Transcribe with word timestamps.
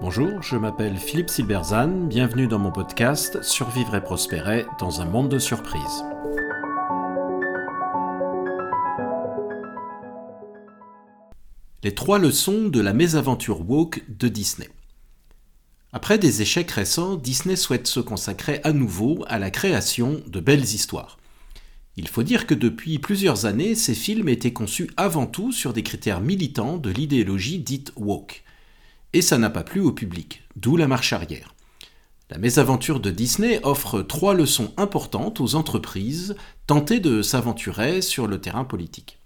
Bonjour, 0.00 0.42
je 0.42 0.56
m'appelle 0.56 0.96
Philippe 0.96 1.28
Silberzan, 1.28 2.06
bienvenue 2.06 2.46
dans 2.46 2.58
mon 2.58 2.72
podcast 2.72 3.42
Survivre 3.42 3.94
et 3.94 4.00
prospérer 4.00 4.64
dans 4.78 5.00
un 5.00 5.04
monde 5.04 5.28
de 5.28 5.38
surprises. 5.38 6.04
Les 11.82 11.94
trois 11.94 12.18
leçons 12.18 12.68
de 12.68 12.80
la 12.80 12.92
mésaventure 12.92 13.68
woke 13.68 14.02
de 14.08 14.28
Disney. 14.28 14.70
Après 15.92 16.18
des 16.18 16.42
échecs 16.42 16.70
récents, 16.70 17.16
Disney 17.16 17.56
souhaite 17.56 17.86
se 17.86 18.00
consacrer 18.00 18.60
à 18.64 18.72
nouveau 18.72 19.24
à 19.28 19.38
la 19.38 19.50
création 19.50 20.22
de 20.26 20.40
belles 20.40 20.64
histoires. 20.64 21.18
Il 21.98 22.06
faut 22.06 22.22
dire 22.22 22.46
que 22.46 22.54
depuis 22.54 23.00
plusieurs 23.00 23.44
années, 23.44 23.74
ces 23.74 23.92
films 23.92 24.28
étaient 24.28 24.52
conçus 24.52 24.88
avant 24.96 25.26
tout 25.26 25.50
sur 25.50 25.72
des 25.72 25.82
critères 25.82 26.20
militants 26.20 26.76
de 26.76 26.90
l'idéologie 26.90 27.58
dite 27.58 27.92
woke. 27.96 28.44
Et 29.12 29.20
ça 29.20 29.36
n'a 29.36 29.50
pas 29.50 29.64
plu 29.64 29.80
au 29.80 29.90
public, 29.90 30.44
d'où 30.54 30.76
la 30.76 30.86
marche 30.86 31.12
arrière. 31.12 31.56
La 32.30 32.38
mésaventure 32.38 33.00
de 33.00 33.10
Disney 33.10 33.58
offre 33.64 34.00
trois 34.00 34.34
leçons 34.34 34.72
importantes 34.76 35.40
aux 35.40 35.56
entreprises 35.56 36.36
tentées 36.68 37.00
de 37.00 37.20
s'aventurer 37.20 38.00
sur 38.00 38.28
le 38.28 38.40
terrain 38.40 38.64
politique. 38.64 39.18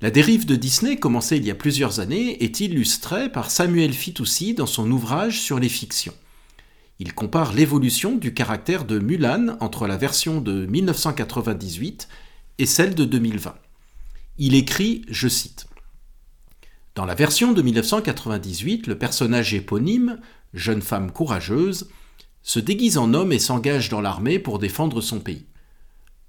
La 0.00 0.10
dérive 0.10 0.46
de 0.46 0.56
Disney, 0.56 0.96
commencée 0.96 1.36
il 1.36 1.44
y 1.44 1.50
a 1.50 1.54
plusieurs 1.54 2.00
années, 2.00 2.42
est 2.42 2.60
illustrée 2.60 3.30
par 3.30 3.50
Samuel 3.50 3.92
Fitoussi 3.92 4.54
dans 4.54 4.64
son 4.64 4.90
ouvrage 4.90 5.38
sur 5.38 5.58
les 5.58 5.68
fictions. 5.68 6.14
Il 6.98 7.14
compare 7.14 7.52
l'évolution 7.52 8.16
du 8.16 8.32
caractère 8.32 8.84
de 8.84 8.98
Mulan 8.98 9.56
entre 9.60 9.86
la 9.86 9.98
version 9.98 10.40
de 10.40 10.64
1998 10.66 12.08
et 12.58 12.66
celle 12.66 12.94
de 12.94 13.04
2020. 13.04 13.54
Il 14.38 14.54
écrit, 14.54 15.04
je 15.08 15.28
cite, 15.28 15.66
Dans 16.94 17.04
la 17.04 17.14
version 17.14 17.52
de 17.52 17.60
1998, 17.60 18.86
le 18.86 18.96
personnage 18.96 19.52
éponyme, 19.52 20.20
jeune 20.54 20.82
femme 20.82 21.10
courageuse, 21.10 21.88
se 22.42 22.60
déguise 22.60 22.96
en 22.96 23.12
homme 23.12 23.32
et 23.32 23.38
s'engage 23.38 23.88
dans 23.88 24.00
l'armée 24.00 24.38
pour 24.38 24.58
défendre 24.58 25.00
son 25.00 25.20
pays. 25.20 25.46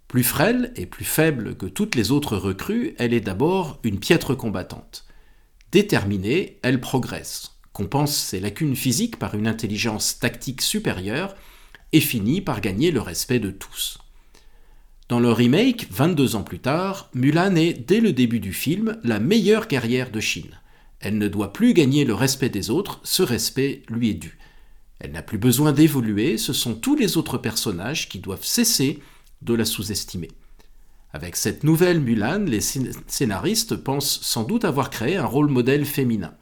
Plus 0.07 0.23
frêle 0.23 0.73
et 0.75 0.85
plus 0.85 1.05
faible 1.05 1.55
que 1.55 1.65
toutes 1.65 1.95
les 1.95 2.11
autres 2.11 2.37
recrues, 2.37 2.95
elle 2.97 3.13
est 3.13 3.21
d'abord 3.21 3.79
une 3.83 3.99
piètre 3.99 4.35
combattante. 4.35 5.05
Déterminée, 5.71 6.59
elle 6.63 6.81
progresse, 6.81 7.56
compense 7.77 8.17
ses 8.17 8.39
lacunes 8.39 8.75
physiques 8.75 9.19
par 9.19 9.35
une 9.35 9.45
intelligence 9.45 10.17
tactique 10.17 10.63
supérieure 10.63 11.35
et 11.93 12.01
finit 12.01 12.41
par 12.41 12.59
gagner 12.59 12.89
le 12.89 13.01
respect 13.01 13.37
de 13.37 13.51
tous. 13.51 13.99
Dans 15.09 15.19
le 15.19 15.31
remake, 15.31 15.85
22 15.91 16.35
ans 16.35 16.43
plus 16.43 16.57
tard, 16.57 17.11
Mulan 17.13 17.55
est, 17.55 17.73
dès 17.73 17.99
le 17.99 18.13
début 18.13 18.39
du 18.39 18.51
film, 18.51 18.97
la 19.03 19.19
meilleure 19.19 19.67
guerrière 19.67 20.09
de 20.09 20.19
Chine. 20.19 20.59
Elle 21.01 21.19
ne 21.19 21.27
doit 21.27 21.53
plus 21.53 21.75
gagner 21.75 22.03
le 22.03 22.15
respect 22.15 22.49
des 22.49 22.71
autres, 22.71 22.99
ce 23.03 23.21
respect 23.21 23.83
lui 23.89 24.09
est 24.09 24.15
dû. 24.15 24.39
Elle 24.97 25.11
n'a 25.11 25.21
plus 25.21 25.37
besoin 25.37 25.71
d'évoluer, 25.71 26.39
ce 26.39 26.53
sont 26.53 26.73
tous 26.73 26.95
les 26.95 27.15
autres 27.15 27.37
personnages 27.37 28.09
qui 28.09 28.17
doivent 28.17 28.43
cesser 28.43 29.03
de 29.43 29.53
la 29.53 29.65
sous-estimer. 29.65 30.31
Avec 31.13 31.35
cette 31.35 31.63
nouvelle 31.63 32.01
Mulan, 32.01 32.39
les 32.39 32.61
scénaristes 32.61 33.75
pensent 33.75 34.19
sans 34.23 34.45
doute 34.45 34.65
avoir 34.65 34.89
créé 34.89 35.15
un 35.15 35.27
rôle 35.27 35.51
modèle 35.51 35.85
féminin. 35.85 36.33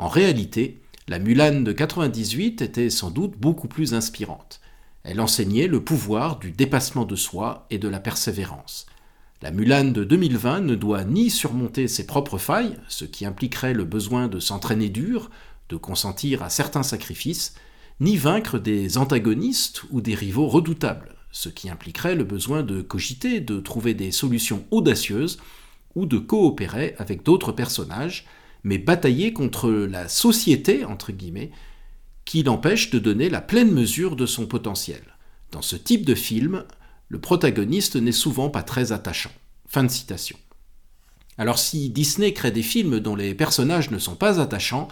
En 0.00 0.08
réalité, 0.08 0.80
la 1.08 1.18
Mulan 1.18 1.60
de 1.60 1.72
98 1.72 2.62
était 2.62 2.88
sans 2.88 3.10
doute 3.10 3.36
beaucoup 3.36 3.68
plus 3.68 3.92
inspirante. 3.92 4.62
Elle 5.02 5.20
enseignait 5.20 5.66
le 5.66 5.84
pouvoir 5.84 6.38
du 6.38 6.52
dépassement 6.52 7.04
de 7.04 7.16
soi 7.16 7.66
et 7.68 7.76
de 7.76 7.86
la 7.86 8.00
persévérance. 8.00 8.86
La 9.42 9.50
Mulan 9.50 9.84
de 9.84 10.02
2020 10.02 10.62
ne 10.62 10.74
doit 10.74 11.04
ni 11.04 11.28
surmonter 11.28 11.86
ses 11.86 12.06
propres 12.06 12.38
failles, 12.38 12.78
ce 12.88 13.04
qui 13.04 13.26
impliquerait 13.26 13.74
le 13.74 13.84
besoin 13.84 14.28
de 14.28 14.40
s'entraîner 14.40 14.88
dur, 14.88 15.30
de 15.68 15.76
consentir 15.76 16.42
à 16.42 16.48
certains 16.48 16.82
sacrifices, 16.82 17.54
ni 18.00 18.16
vaincre 18.16 18.58
des 18.58 18.96
antagonistes 18.96 19.82
ou 19.90 20.00
des 20.00 20.14
rivaux 20.14 20.48
redoutables, 20.48 21.14
ce 21.30 21.50
qui 21.50 21.68
impliquerait 21.68 22.14
le 22.14 22.24
besoin 22.24 22.62
de 22.62 22.80
cogiter, 22.80 23.40
de 23.40 23.60
trouver 23.60 23.92
des 23.92 24.12
solutions 24.12 24.64
audacieuses 24.70 25.38
ou 25.94 26.06
de 26.06 26.16
coopérer 26.16 26.94
avec 26.96 27.22
d'autres 27.22 27.52
personnages, 27.52 28.24
mais 28.62 28.78
batailler 28.78 29.32
contre 29.32 29.70
la 29.70 30.08
société, 30.08 30.84
entre 30.84 31.12
guillemets, 31.12 31.50
qui 32.24 32.42
l'empêche 32.42 32.90
de 32.90 32.98
donner 32.98 33.28
la 33.28 33.40
pleine 33.40 33.72
mesure 33.72 34.16
de 34.16 34.26
son 34.26 34.46
potentiel. 34.46 35.02
Dans 35.50 35.62
ce 35.62 35.76
type 35.76 36.04
de 36.04 36.14
film, 36.14 36.64
le 37.08 37.20
protagoniste 37.20 37.96
n'est 37.96 38.12
souvent 38.12 38.50
pas 38.50 38.62
très 38.62 38.92
attachant. 38.92 39.32
Fin 39.66 39.84
de 39.84 39.88
citation. 39.90 40.38
Alors 41.38 41.58
si 41.58 41.90
Disney 41.90 42.32
crée 42.32 42.50
des 42.50 42.62
films 42.62 43.00
dont 43.00 43.16
les 43.16 43.34
personnages 43.34 43.90
ne 43.90 43.98
sont 43.98 44.14
pas 44.14 44.40
attachants, 44.40 44.88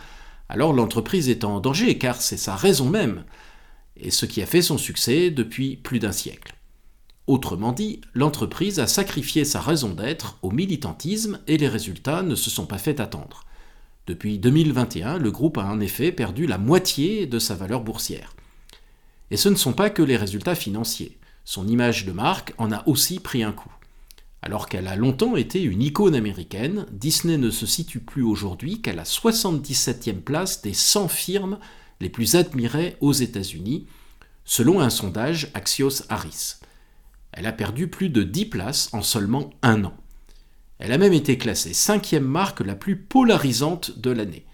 alors 0.48 0.72
l'entreprise 0.72 1.28
est 1.28 1.44
en 1.44 1.60
danger, 1.60 1.98
car 1.98 2.20
c'est 2.20 2.38
sa 2.38 2.56
raison 2.56 2.88
même 2.88 3.24
et 4.00 4.10
ce 4.10 4.26
qui 4.26 4.42
a 4.42 4.46
fait 4.46 4.62
son 4.62 4.78
succès 4.78 5.30
depuis 5.30 5.76
plus 5.76 5.98
d'un 5.98 6.12
siècle. 6.12 6.54
Autrement 7.26 7.72
dit, 7.72 8.00
l'entreprise 8.14 8.80
a 8.80 8.86
sacrifié 8.86 9.44
sa 9.44 9.60
raison 9.60 9.90
d'être 9.90 10.38
au 10.42 10.50
militantisme 10.50 11.40
et 11.46 11.58
les 11.58 11.68
résultats 11.68 12.22
ne 12.22 12.34
se 12.34 12.48
sont 12.48 12.66
pas 12.66 12.78
fait 12.78 13.00
attendre. 13.00 13.44
Depuis 14.08 14.38
2021, 14.38 15.18
le 15.18 15.30
groupe 15.30 15.58
a 15.58 15.66
en 15.66 15.80
effet 15.80 16.12
perdu 16.12 16.46
la 16.46 16.56
moitié 16.56 17.26
de 17.26 17.38
sa 17.38 17.54
valeur 17.54 17.82
boursière. 17.82 18.34
Et 19.30 19.36
ce 19.36 19.50
ne 19.50 19.54
sont 19.54 19.74
pas 19.74 19.90
que 19.90 20.00
les 20.00 20.16
résultats 20.16 20.54
financiers. 20.54 21.18
Son 21.44 21.68
image 21.68 22.06
de 22.06 22.12
marque 22.12 22.54
en 22.56 22.72
a 22.72 22.88
aussi 22.88 23.20
pris 23.20 23.42
un 23.42 23.52
coup. 23.52 23.70
Alors 24.40 24.66
qu'elle 24.66 24.86
a 24.86 24.96
longtemps 24.96 25.36
été 25.36 25.62
une 25.62 25.82
icône 25.82 26.14
américaine, 26.14 26.86
Disney 26.90 27.36
ne 27.36 27.50
se 27.50 27.66
situe 27.66 28.00
plus 28.00 28.22
aujourd'hui 28.22 28.80
qu'à 28.80 28.94
la 28.94 29.02
77e 29.02 30.22
place 30.22 30.62
des 30.62 30.72
100 30.72 31.08
firmes 31.08 31.58
les 32.00 32.08
plus 32.08 32.34
admirées 32.34 32.96
aux 33.02 33.12
États-Unis, 33.12 33.88
selon 34.46 34.80
un 34.80 34.88
sondage 34.88 35.50
Axios 35.52 36.04
Harris. 36.08 36.54
Elle 37.32 37.46
a 37.46 37.52
perdu 37.52 37.88
plus 37.88 38.08
de 38.08 38.22
10 38.22 38.46
places 38.46 38.88
en 38.94 39.02
seulement 39.02 39.50
un 39.60 39.84
an. 39.84 39.92
Elle 40.78 40.92
a 40.92 40.98
même 40.98 41.12
été 41.12 41.38
classée 41.38 41.74
cinquième 41.74 42.24
marque 42.24 42.60
la 42.60 42.76
plus 42.76 42.96
polarisante 42.96 43.98
de 43.98 44.10
l'année. 44.10 44.46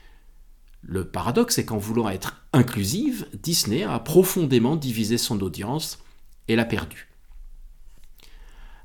Le 0.82 1.06
paradoxe 1.06 1.58
est 1.58 1.64
qu'en 1.64 1.78
voulant 1.78 2.08
être 2.08 2.44
inclusive, 2.52 3.26
Disney 3.42 3.84
a 3.84 3.98
profondément 3.98 4.76
divisé 4.76 5.18
son 5.18 5.40
audience 5.40 5.98
et 6.48 6.56
l'a 6.56 6.64
perdue. 6.64 7.08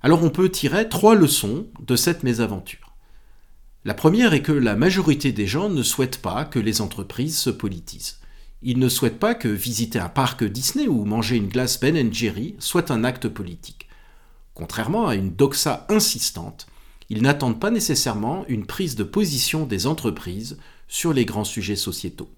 Alors 0.02 0.24
on 0.24 0.30
peut 0.30 0.50
tirer 0.50 0.88
trois 0.88 1.16
leçons 1.16 1.68
de 1.86 1.96
cette 1.96 2.24
mésaventure. 2.24 2.94
La 3.86 3.94
première 3.94 4.34
est 4.34 4.42
que 4.42 4.52
la 4.52 4.76
majorité 4.76 5.32
des 5.32 5.48
gens 5.48 5.70
ne 5.70 5.84
souhaitent 5.84 6.22
pas 6.22 6.46
que 6.46 6.60
les 6.60 6.82
entreprises 6.82 7.38
se 7.38 7.50
politisent. 7.50 8.20
Ils 8.62 8.80
ne 8.80 8.90
souhaitent 8.90 9.20
pas 9.20 9.36
que 9.36 9.48
visiter 9.48 10.00
un 10.00 10.10
parc 10.10 10.44
Disney 10.44 10.88
ou 10.88 11.06
manger 11.06 11.38
une 11.38 11.48
glace 11.48 11.80
Ben 11.80 12.14
Jerry 12.14 12.56
soit 12.60 12.92
un 12.92 13.06
acte 13.06 13.30
politique. 13.30 13.88
Contrairement 14.54 15.08
à 15.08 15.16
une 15.16 15.34
doxa 15.34 15.86
insistante, 15.90 16.68
ils 17.10 17.22
n'attendent 17.22 17.60
pas 17.60 17.72
nécessairement 17.72 18.46
une 18.48 18.66
prise 18.66 18.96
de 18.96 19.04
position 19.04 19.66
des 19.66 19.88
entreprises 19.88 20.58
sur 20.88 21.14
les 21.14 21.26
grands 21.26 21.44
sujets 21.44 21.76
sociétaux. 21.76 22.30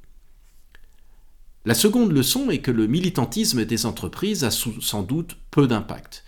La 1.65 1.73
seconde 1.73 2.11
leçon 2.11 2.49
est 2.49 2.59
que 2.59 2.71
le 2.71 2.87
militantisme 2.87 3.65
des 3.65 3.85
entreprises 3.85 4.43
a 4.43 4.49
sans 4.51 5.03
doute 5.03 5.37
peu 5.51 5.67
d'impact. 5.67 6.23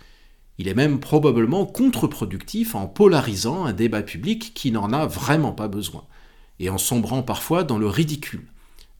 Il 0.58 0.68
est 0.68 0.74
même 0.74 1.00
probablement 1.00 1.66
contre-productif 1.66 2.76
en 2.76 2.86
polarisant 2.86 3.64
un 3.64 3.72
débat 3.72 4.02
public 4.02 4.52
qui 4.54 4.70
n'en 4.70 4.92
a 4.92 5.06
vraiment 5.06 5.52
pas 5.52 5.66
besoin, 5.66 6.04
et 6.60 6.70
en 6.70 6.78
sombrant 6.78 7.22
parfois 7.22 7.64
dans 7.64 7.78
le 7.78 7.88
ridicule. 7.88 8.46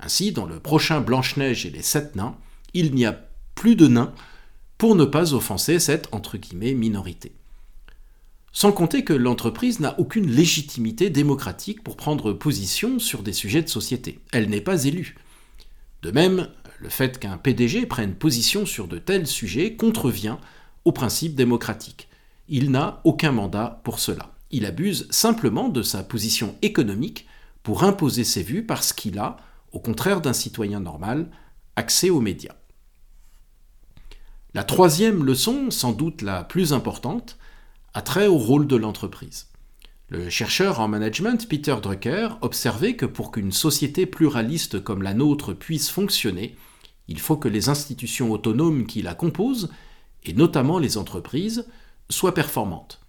Ainsi, 0.01 0.33
dans 0.33 0.47
le 0.47 0.59
prochain 0.59 1.01
Blanche-Neige 1.01 1.67
et 1.67 1.71
les 1.71 1.83
sept 1.83 2.17
nains, 2.17 2.37
il 2.73 2.95
n'y 2.95 3.07
a 3.07 3.21
plus 3.55 3.77
de 3.77 3.87
nains 3.87 4.13
pour 4.77 4.97
ne 4.97 5.05
pas 5.05 5.35
offenser 5.35 5.79
cette 5.79 6.13
entre 6.13 6.37
guillemets 6.37 6.75
minorité. 6.75 7.33
Sans 8.57 8.71
compter 8.71 9.03
que 9.03 9.13
l'entreprise 9.13 9.81
n'a 9.81 9.99
aucune 9.99 10.31
légitimité 10.31 11.11
démocratique 11.11 11.83
pour 11.83 11.97
prendre 11.97 12.33
position 12.33 13.01
sur 13.01 13.25
des 13.25 13.33
sujets 13.33 13.63
de 13.63 13.69
société. 13.69 14.21
Elle 14.33 14.49
n'est 14.49 14.61
pas 14.61 14.85
élue. 14.85 15.17
De 16.03 16.13
même, 16.13 16.49
le 16.79 16.89
fait 16.89 17.19
qu'un 17.19 17.37
PDG 17.37 17.85
prenne 17.87 18.15
position 18.15 18.65
sur 18.65 18.87
de 18.87 18.99
tels 18.99 19.27
sujets 19.27 19.75
contrevient 19.75 20.37
au 20.85 20.93
principe 20.93 21.35
démocratique. 21.35 22.09
Il 22.49 22.71
n'a 22.71 23.01
aucun 23.03 23.33
mandat 23.33 23.81
pour 23.83 23.99
cela. 23.99 24.31
Il 24.53 24.67
abuse 24.67 25.09
simplement 25.11 25.69
de 25.69 25.83
sa 25.83 26.05
position 26.05 26.55
économique 26.63 27.27
pour 27.65 27.83
imposer 27.83 28.23
ses 28.23 28.45
vues 28.45 28.65
parce 28.65 28.93
qu'il 28.93 29.19
a, 29.19 29.37
au 29.73 29.81
contraire 29.81 30.21
d'un 30.21 30.33
citoyen 30.33 30.79
normal, 30.79 31.29
accès 31.75 32.09
aux 32.09 32.21
médias. 32.21 32.55
La 34.53 34.63
troisième 34.63 35.25
leçon, 35.25 35.73
sans 35.73 35.91
doute 35.91 36.23
la 36.23 36.45
plus 36.45 36.73
importante, 36.73 37.37
a 37.95 38.03
trait 38.03 38.27
au 38.27 38.37
rôle 38.37 38.67
de 38.67 38.77
l'entreprise. 38.77 39.49
Le 40.09 40.29
chercheur 40.29 40.81
en 40.81 40.89
management 40.89 41.49
Peter 41.49 41.77
Drucker 41.83 42.29
observait 42.43 42.97
que 42.97 43.07
pour 43.07 43.31
qu'une 43.31 43.53
société 43.53 44.05
pluraliste 44.05 44.81
comme 44.83 45.03
la 45.03 45.15
nôtre 45.15 45.55
puisse 45.55 45.89
fonctionner, 45.89 46.57
il 47.09 47.21
faut 47.21 47.37
que 47.37 47.49
les 47.49 47.69
institutions 47.69 48.31
autonomes 48.31 48.87
qui 48.87 49.03
la 49.03 49.15
composent, 49.15 49.71
et 50.25 50.33
notamment 50.33 50.79
les 50.79 50.99
entreprises, 50.99 51.67
soient 52.11 52.35
performantes. 52.35 53.01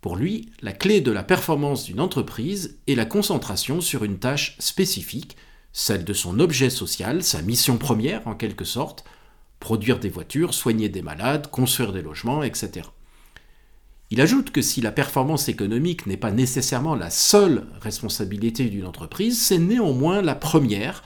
Pour 0.00 0.16
lui, 0.16 0.50
la 0.62 0.72
clé 0.72 1.00
de 1.00 1.10
la 1.10 1.22
performance 1.22 1.84
d'une 1.84 2.00
entreprise 2.00 2.78
est 2.86 2.94
la 2.94 3.04
concentration 3.04 3.80
sur 3.80 4.04
une 4.04 4.18
tâche 4.18 4.56
spécifique, 4.58 5.36
celle 5.72 6.04
de 6.04 6.14
son 6.14 6.40
objet 6.40 6.70
social, 6.70 7.22
sa 7.22 7.42
mission 7.42 7.76
première 7.76 8.26
en 8.26 8.34
quelque 8.34 8.64
sorte, 8.64 9.04
produire 9.58 9.98
des 9.98 10.08
voitures, 10.08 10.54
soigner 10.54 10.88
des 10.88 11.02
malades, 11.02 11.50
construire 11.50 11.92
des 11.92 12.02
logements, 12.02 12.42
etc. 12.42 12.88
Il 14.12 14.20
ajoute 14.20 14.50
que 14.50 14.60
si 14.60 14.80
la 14.80 14.90
performance 14.90 15.48
économique 15.48 16.06
n'est 16.06 16.16
pas 16.16 16.32
nécessairement 16.32 16.96
la 16.96 17.10
seule 17.10 17.66
responsabilité 17.80 18.64
d'une 18.64 18.86
entreprise, 18.86 19.40
c'est 19.40 19.58
néanmoins 19.58 20.20
la 20.20 20.34
première 20.34 21.04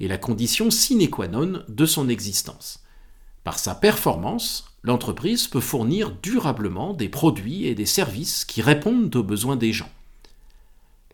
et 0.00 0.08
la 0.08 0.18
condition 0.18 0.70
sine 0.70 1.08
qua 1.08 1.28
non 1.28 1.62
de 1.66 1.86
son 1.86 2.10
existence. 2.10 2.84
Par 3.42 3.58
sa 3.58 3.74
performance, 3.74 4.66
l'entreprise 4.82 5.46
peut 5.48 5.60
fournir 5.60 6.10
durablement 6.22 6.92
des 6.92 7.08
produits 7.08 7.66
et 7.66 7.74
des 7.74 7.86
services 7.86 8.44
qui 8.44 8.60
répondent 8.60 9.14
aux 9.16 9.22
besoins 9.22 9.56
des 9.56 9.72
gens. 9.72 9.90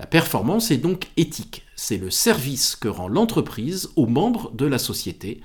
La 0.00 0.06
performance 0.06 0.72
est 0.72 0.78
donc 0.78 1.06
éthique, 1.16 1.64
c'est 1.76 1.98
le 1.98 2.10
service 2.10 2.74
que 2.74 2.88
rend 2.88 3.08
l'entreprise 3.08 3.90
aux 3.94 4.06
membres 4.06 4.50
de 4.52 4.66
la 4.66 4.78
société 4.78 5.40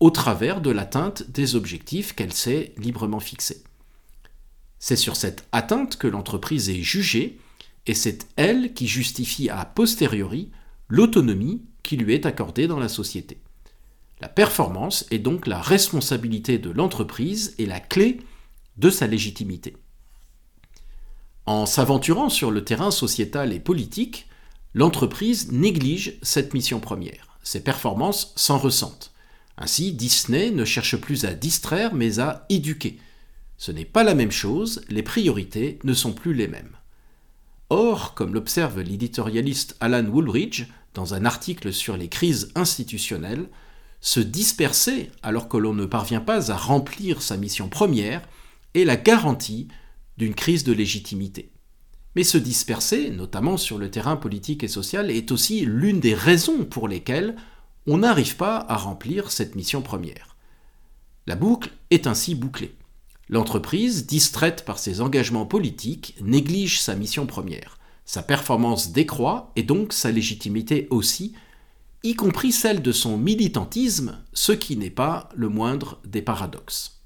au 0.00 0.10
travers 0.10 0.60
de 0.60 0.70
l'atteinte 0.70 1.30
des 1.30 1.56
objectifs 1.56 2.14
qu'elle 2.14 2.32
s'est 2.32 2.74
librement 2.76 3.20
fixés. 3.20 3.62
C'est 4.80 4.96
sur 4.96 5.14
cette 5.14 5.46
atteinte 5.52 5.96
que 5.96 6.08
l'entreprise 6.08 6.70
est 6.70 6.82
jugée, 6.82 7.38
et 7.86 7.94
c'est 7.94 8.26
elle 8.36 8.72
qui 8.72 8.88
justifie 8.88 9.48
a 9.50 9.64
posteriori 9.64 10.50
l'autonomie 10.88 11.62
qui 11.82 11.96
lui 11.96 12.14
est 12.14 12.26
accordée 12.26 12.66
dans 12.66 12.78
la 12.78 12.88
société. 12.88 13.38
La 14.20 14.28
performance 14.28 15.06
est 15.10 15.18
donc 15.18 15.46
la 15.46 15.60
responsabilité 15.60 16.58
de 16.58 16.70
l'entreprise 16.70 17.54
et 17.58 17.66
la 17.66 17.80
clé 17.80 18.20
de 18.76 18.90
sa 18.90 19.06
légitimité. 19.06 19.76
En 21.46 21.66
s'aventurant 21.66 22.28
sur 22.28 22.50
le 22.50 22.64
terrain 22.64 22.90
sociétal 22.90 23.52
et 23.52 23.60
politique, 23.60 24.28
l'entreprise 24.74 25.52
néglige 25.52 26.18
cette 26.22 26.54
mission 26.54 26.80
première. 26.80 27.38
Ses 27.42 27.62
performances 27.62 28.32
s'en 28.36 28.58
ressentent. 28.58 29.12
Ainsi, 29.56 29.92
Disney 29.92 30.50
ne 30.50 30.64
cherche 30.64 30.96
plus 30.96 31.24
à 31.24 31.34
distraire 31.34 31.94
mais 31.94 32.18
à 32.18 32.46
éduquer. 32.48 32.98
Ce 33.60 33.72
n'est 33.72 33.84
pas 33.84 34.04
la 34.04 34.14
même 34.14 34.30
chose, 34.30 34.80
les 34.88 35.02
priorités 35.02 35.78
ne 35.84 35.92
sont 35.92 36.14
plus 36.14 36.32
les 36.32 36.48
mêmes. 36.48 36.78
Or, 37.68 38.14
comme 38.14 38.32
l'observe 38.32 38.80
l'éditorialiste 38.80 39.76
Alan 39.80 40.06
Woolridge 40.06 40.64
dans 40.94 41.12
un 41.12 41.26
article 41.26 41.70
sur 41.70 41.98
les 41.98 42.08
crises 42.08 42.52
institutionnelles, 42.54 43.50
se 44.00 44.20
disperser 44.20 45.10
alors 45.22 45.46
que 45.46 45.58
l'on 45.58 45.74
ne 45.74 45.84
parvient 45.84 46.22
pas 46.22 46.50
à 46.50 46.56
remplir 46.56 47.20
sa 47.20 47.36
mission 47.36 47.68
première 47.68 48.22
est 48.72 48.84
la 48.84 48.96
garantie 48.96 49.68
d'une 50.16 50.34
crise 50.34 50.64
de 50.64 50.72
légitimité. 50.72 51.52
Mais 52.16 52.24
se 52.24 52.38
disperser, 52.38 53.10
notamment 53.10 53.58
sur 53.58 53.76
le 53.76 53.90
terrain 53.90 54.16
politique 54.16 54.64
et 54.64 54.68
social, 54.68 55.10
est 55.10 55.32
aussi 55.32 55.66
l'une 55.66 56.00
des 56.00 56.14
raisons 56.14 56.64
pour 56.64 56.88
lesquelles 56.88 57.36
on 57.86 57.98
n'arrive 57.98 58.36
pas 58.36 58.56
à 58.56 58.76
remplir 58.78 59.30
cette 59.30 59.54
mission 59.54 59.82
première. 59.82 60.34
La 61.26 61.36
boucle 61.36 61.70
est 61.90 62.06
ainsi 62.06 62.34
bouclée. 62.34 62.74
L'entreprise, 63.30 64.06
distraite 64.06 64.64
par 64.64 64.80
ses 64.80 65.00
engagements 65.00 65.46
politiques, 65.46 66.16
néglige 66.20 66.80
sa 66.80 66.96
mission 66.96 67.26
première. 67.26 67.78
Sa 68.04 68.24
performance 68.24 68.90
décroît 68.90 69.52
et 69.54 69.62
donc 69.62 69.92
sa 69.92 70.10
légitimité 70.10 70.88
aussi, 70.90 71.34
y 72.02 72.14
compris 72.14 72.50
celle 72.50 72.82
de 72.82 72.90
son 72.90 73.16
militantisme, 73.16 74.18
ce 74.32 74.50
qui 74.50 74.76
n'est 74.76 74.90
pas 74.90 75.28
le 75.36 75.48
moindre 75.48 76.00
des 76.04 76.22
paradoxes. 76.22 77.02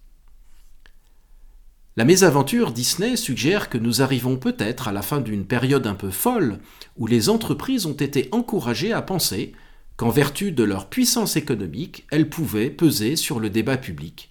La 1.96 2.06
mésaventure 2.06 2.72
Disney 2.72 3.16
suggère 3.16 3.68
que 3.68 3.76
nous 3.76 4.00
arrivons 4.00 4.38
peut-être 4.38 4.88
à 4.88 4.92
la 4.92 5.02
fin 5.02 5.20
d'une 5.20 5.44
période 5.44 5.86
un 5.86 5.94
peu 5.94 6.10
folle 6.10 6.58
où 6.96 7.06
les 7.06 7.28
entreprises 7.28 7.84
ont 7.84 7.92
été 7.92 8.30
encouragées 8.32 8.94
à 8.94 9.02
penser 9.02 9.52
qu'en 9.98 10.08
vertu 10.08 10.52
de 10.52 10.64
leur 10.64 10.88
puissance 10.88 11.36
économique, 11.36 12.06
elles 12.10 12.30
pouvaient 12.30 12.70
peser 12.70 13.14
sur 13.14 13.40
le 13.40 13.50
débat 13.50 13.76
public, 13.76 14.30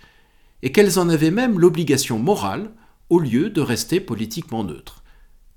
et 0.64 0.72
qu'elles 0.72 0.98
en 0.98 1.10
avaient 1.10 1.30
même 1.30 1.60
l'obligation 1.60 2.18
morale 2.18 2.72
au 3.12 3.20
lieu 3.20 3.52
de 3.52 3.62
rester 3.62 4.00
politiquement 4.00 4.64
neutres. 4.64 5.04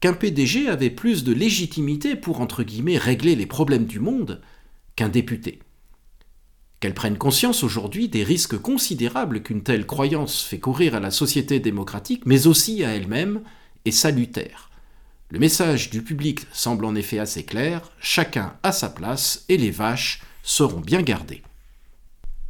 Qu'un 0.00 0.12
PDG 0.12 0.68
avait 0.68 0.90
plus 0.90 1.24
de 1.24 1.32
légitimité 1.32 2.14
pour 2.14 2.42
entre 2.42 2.62
guillemets 2.62 2.98
régler 2.98 3.34
les 3.34 3.46
problèmes 3.46 3.86
du 3.86 4.00
monde 4.00 4.42
qu'un 4.96 5.08
député 5.08 5.60
qu'elle 6.80 6.94
prenne 6.94 7.18
conscience 7.18 7.64
aujourd'hui 7.64 8.08
des 8.08 8.22
risques 8.22 8.58
considérables 8.58 9.42
qu'une 9.42 9.62
telle 9.62 9.86
croyance 9.86 10.42
fait 10.42 10.58
courir 10.58 10.94
à 10.94 11.00
la 11.00 11.10
société 11.10 11.58
démocratique, 11.58 12.22
mais 12.26 12.46
aussi 12.46 12.84
à 12.84 12.94
elle-même, 12.94 13.42
est 13.84 13.90
salutaire. 13.90 14.70
Le 15.30 15.38
message 15.38 15.90
du 15.90 16.02
public 16.02 16.46
semble 16.52 16.84
en 16.84 16.94
effet 16.94 17.18
assez 17.18 17.44
clair, 17.44 17.90
chacun 18.00 18.54
à 18.62 18.72
sa 18.72 18.88
place 18.88 19.44
et 19.48 19.56
les 19.56 19.70
vaches 19.70 20.22
seront 20.42 20.80
bien 20.80 21.02
gardées. 21.02 21.42